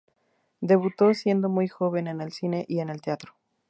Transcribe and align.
Debutó 0.61 1.13
siendo 1.13 1.47
muy 1.47 1.67
joven 1.67 2.07
en 2.07 2.21
el 2.21 2.31
cine 2.31 2.65
y 2.67 2.79
en 2.79 2.89
el 2.89 3.01
teatro. 3.03 3.35